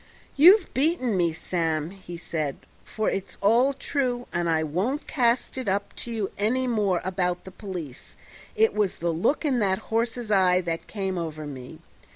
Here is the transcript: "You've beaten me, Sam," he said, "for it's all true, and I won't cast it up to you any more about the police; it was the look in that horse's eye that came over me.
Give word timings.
"You've 0.35 0.73
beaten 0.73 1.15
me, 1.15 1.31
Sam," 1.31 1.91
he 1.91 2.17
said, 2.17 2.57
"for 2.83 3.07
it's 3.11 3.37
all 3.39 3.71
true, 3.71 4.25
and 4.33 4.49
I 4.49 4.63
won't 4.63 5.05
cast 5.05 5.59
it 5.59 5.67
up 5.69 5.95
to 5.97 6.09
you 6.11 6.31
any 6.39 6.65
more 6.65 7.01
about 7.03 7.43
the 7.43 7.51
police; 7.51 8.15
it 8.55 8.73
was 8.73 8.95
the 8.95 9.11
look 9.13 9.45
in 9.45 9.59
that 9.59 9.77
horse's 9.93 10.31
eye 10.31 10.59
that 10.61 10.87
came 10.87 11.19
over 11.19 11.45
me. 11.45 11.77